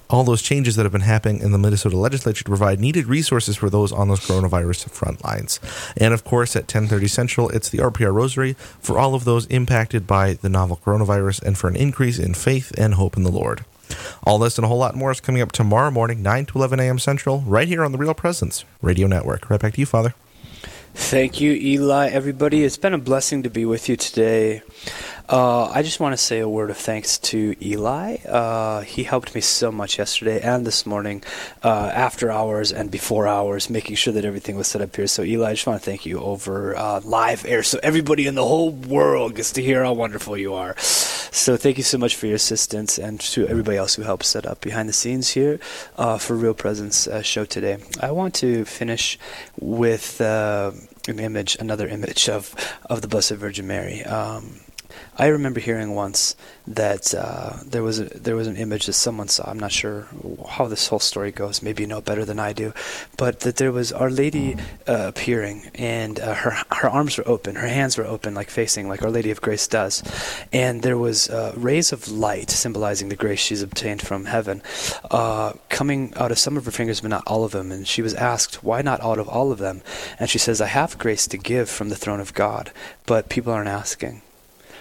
all 0.10 0.24
those 0.24 0.41
changes 0.41 0.76
that 0.76 0.84
have 0.84 0.91
been 0.91 1.02
happening 1.02 1.41
in 1.41 1.52
the 1.52 1.58
Minnesota 1.58 1.97
legislature 1.97 2.43
to 2.43 2.50
provide 2.50 2.80
needed 2.80 3.06
resources 3.06 3.56
for 3.56 3.69
those 3.69 3.91
on 3.91 4.08
those 4.08 4.19
coronavirus 4.19 4.89
front 4.89 5.24
lines. 5.24 5.60
And 5.97 6.13
of 6.13 6.24
course, 6.24 6.56
at 6.56 6.67
10:30 6.67 7.08
Central, 7.08 7.50
it's 7.50 7.69
the 7.69 7.80
RPR 7.80 8.13
Rosary 8.13 8.56
for 8.80 8.97
all 8.97 9.15
of 9.15 9.24
those 9.24 9.45
impacted 9.47 10.08
by 10.08 10.34
the 10.34 10.50
novel 10.50 10.80
coronavirus 10.84 11.41
and 11.43 11.58
for 11.58 11.67
an 11.67 11.76
increase 11.76 12.19
in 12.19 12.34
faith 12.34 12.71
and 12.78 12.95
hope 12.95 13.17
in 13.17 13.24
the 13.24 13.32
Lord. 13.32 13.65
All 14.24 14.39
this 14.39 14.58
and 14.58 14.65
a 14.65 14.67
whole 14.67 14.78
lot 14.78 14.95
more 14.95 15.12
is 15.12 15.19
coming 15.19 15.41
up 15.41 15.52
tomorrow 15.52 15.91
morning, 15.91 16.21
9 16.21 16.45
to 16.47 16.58
11 16.58 16.80
a.m. 16.80 17.00
Central, 17.00 17.41
right 17.41 17.67
here 17.67 17.84
on 17.84 17.91
the 17.91 17.97
Real 17.97 18.13
Presence 18.13 18.63
Radio 18.82 19.08
Network. 19.08 19.50
Right 19.50 19.60
back 19.60 19.74
to 19.74 19.80
you, 19.80 19.86
Father. 19.86 20.13
Thank 20.93 21.39
you, 21.39 21.54
Eli. 21.54 22.10
Everybody, 22.10 22.63
it's 22.63 22.77
been 22.77 22.93
a 22.93 22.97
blessing 22.97 23.43
to 23.43 23.49
be 23.49 23.65
with 23.65 23.88
you 23.88 23.95
today. 23.95 24.62
Uh, 25.30 25.69
I 25.69 25.84
just 25.84 26.01
want 26.01 26.12
to 26.12 26.17
say 26.17 26.39
a 26.39 26.49
word 26.49 26.69
of 26.69 26.77
thanks 26.77 27.17
to 27.19 27.56
Eli. 27.62 28.17
Uh, 28.27 28.82
he 28.82 29.04
helped 29.04 29.34
me 29.34 29.39
so 29.39 29.71
much 29.71 29.97
yesterday 29.97 30.41
and 30.41 30.67
this 30.67 30.86
morning, 30.86 31.23
uh, 31.63 31.91
after 31.93 32.30
hours 32.30 32.73
and 32.73 32.91
before 32.91 33.27
hours, 33.27 33.69
making 33.69 33.95
sure 33.95 34.13
that 34.13 34.25
everything 34.25 34.58
was 34.58 34.67
set 34.67 34.82
up 34.82 34.93
here. 34.93 35.08
So, 35.08 35.23
Eli, 35.23 35.49
I 35.49 35.54
just 35.54 35.65
want 35.65 35.82
to 35.82 35.86
thank 35.86 36.06
you 36.06 36.19
over 36.19 36.75
uh, 36.75 36.99
live 37.06 37.45
air 37.45 37.63
so 37.63 37.80
everybody 37.82 38.27
in 38.27 38.36
the 38.36 38.45
whole 38.45 38.71
world 38.71 39.36
gets 39.36 39.54
to 39.54 39.62
hear 39.62 39.86
how 39.86 39.93
wonderful 39.93 40.38
you 40.38 40.54
are. 40.54 40.75
So, 41.33 41.55
thank 41.55 41.77
you 41.77 41.83
so 41.83 41.97
much 41.97 42.17
for 42.17 42.27
your 42.27 42.35
assistance 42.35 42.97
and 42.97 43.17
to 43.21 43.47
everybody 43.47 43.77
else 43.77 43.95
who 43.95 44.01
helped 44.01 44.25
set 44.25 44.45
up 44.45 44.59
behind 44.59 44.89
the 44.89 44.93
scenes 44.93 45.29
here 45.29 45.61
uh, 45.97 46.17
for 46.17 46.35
Real 46.35 46.53
Presence 46.53 47.07
uh, 47.07 47.21
show 47.21 47.45
today. 47.45 47.77
I 48.01 48.11
want 48.11 48.35
to 48.35 48.65
finish 48.65 49.17
with 49.57 50.19
an 50.19 50.75
image, 51.07 51.55
another 51.57 51.87
image 51.87 52.27
of, 52.27 52.53
of 52.89 53.01
the 53.01 53.07
Blessed 53.07 53.35
Virgin 53.35 53.65
Mary. 53.65 54.03
Um, 54.03 54.59
I 55.17 55.27
remember 55.27 55.60
hearing 55.60 55.95
once 55.95 56.36
that 56.67 57.13
uh, 57.13 57.58
there 57.65 57.84
was 57.84 57.99
a, 57.99 58.06
there 58.06 58.36
was 58.36 58.47
an 58.47 58.56
image 58.56 58.86
that 58.86 58.93
someone 58.93 59.27
saw. 59.27 59.49
I'm 59.49 59.60
not 59.60 59.71
sure 59.71 60.08
how 60.47 60.67
this 60.67 60.88
whole 60.88 60.99
story 60.99 61.32
goes. 61.32 61.62
Maybe 61.62 61.84
you 61.84 61.88
know 61.88 62.01
better 62.01 62.25
than 62.25 62.39
I 62.39 62.54
do, 62.54 62.73
but 63.17 63.41
that 63.41 63.58
there 63.58 63.71
was 63.71 63.91
Our 63.91 64.10
Lady 64.10 64.56
uh, 64.88 65.08
appearing, 65.08 65.71
and 65.75 66.19
uh, 66.19 66.36
her 66.36 66.51
her 66.71 66.89
arms 66.89 67.17
were 67.17 67.27
open, 67.27 67.56
her 67.56 67.67
hands 67.67 67.97
were 67.97 68.06
open, 68.06 68.34
like 68.34 68.49
facing 68.49 68.88
like 68.88 69.01
Our 69.01 69.10
Lady 69.10 69.32
of 69.32 69.41
Grace 69.41 69.67
does, 69.67 70.04
and 70.54 70.82
there 70.82 70.97
was 70.97 71.30
uh, 71.30 71.54
rays 71.56 71.91
of 71.91 72.08
light 72.10 72.49
symbolizing 72.49 73.10
the 73.10 73.15
grace 73.15 73.39
she's 73.39 73.62
obtained 73.62 74.01
from 74.01 74.25
heaven, 74.25 74.62
uh, 75.10 75.54
coming 75.69 76.13
out 76.15 76.32
of 76.32 76.39
some 76.39 76.58
of 76.58 76.65
her 76.65 76.71
fingers, 76.71 77.01
but 77.01 77.10
not 77.10 77.23
all 77.27 77.43
of 77.43 77.51
them. 77.51 77.71
And 77.71 77.88
she 77.88 78.01
was 78.01 78.13
asked, 78.13 78.63
"Why 78.63 78.82
not 78.82 79.01
out 79.01 79.19
of 79.19 79.27
all 79.27 79.51
of 79.51 79.60
them?" 79.60 79.82
And 80.19 80.30
she 80.30 80.38
says, 80.38 80.62
"I 80.62 80.67
have 80.67 80.97
grace 80.97 81.27
to 81.27 81.38
give 81.38 81.69
from 81.69 81.89
the 81.89 81.95
throne 81.95 82.19
of 82.19 82.34
God, 82.34 82.71
but 83.06 83.30
people 83.30 83.51
aren't 83.51 83.69
asking." 83.69 84.21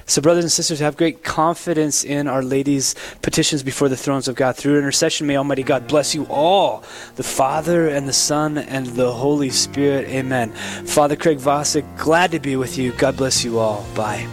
So, 0.07 0.21
brothers 0.21 0.45
and 0.45 0.53
sisters, 0.53 0.81
have 0.81 0.97
great 0.97 1.23
confidence 1.23 2.05
in 2.05 2.27
Our 2.27 2.43
Lady's 2.43 2.95
petitions 3.23 3.63
before 3.63 3.89
the 3.89 3.97
thrones 3.97 4.29
of 4.29 4.35
God. 4.35 4.57
Through 4.57 4.79
intercession, 4.79 5.27
may 5.27 5.37
Almighty 5.37 5.63
God 5.63 5.87
bless 5.87 6.15
you 6.15 6.27
all, 6.27 6.85
the 7.17 7.23
Father 7.23 7.89
and 7.89 8.09
the 8.09 8.13
Son 8.13 8.59
and 8.59 8.87
the 8.87 9.13
Holy 9.13 9.51
Spirit. 9.51 10.09
Amen. 10.09 10.53
Father 10.53 11.17
Craig 11.17 11.39
Vasek, 11.39 11.85
glad 11.99 12.33
to 12.33 12.41
be 12.41 12.57
with 12.57 12.77
you. 12.79 12.93
God 12.93 13.17
bless 13.17 13.45
you 13.45 13.59
all. 13.59 13.87
Bye. 13.95 14.27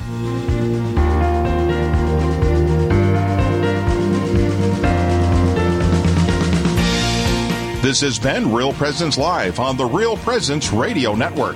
This 7.88 8.02
has 8.02 8.20
been 8.20 8.52
Real 8.52 8.74
Presence 8.74 9.18
Live 9.18 9.62
on 9.62 9.78
the 9.78 9.86
Real 9.86 10.18
Presence 10.18 10.74
Radio 10.74 11.16
Network. 11.16 11.56